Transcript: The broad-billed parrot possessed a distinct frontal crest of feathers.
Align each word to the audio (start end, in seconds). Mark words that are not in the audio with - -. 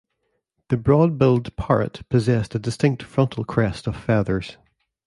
The 0.69 0.77
broad-billed 0.77 1.55
parrot 1.57 2.01
possessed 2.09 2.55
a 2.55 2.57
distinct 2.57 3.03
frontal 3.03 3.43
crest 3.45 3.85
of 3.85 3.95
feathers. 3.95 4.57